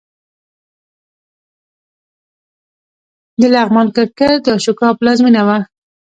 [3.39, 5.57] د لغمان کرکټ د اشوکا پلازمېنه وه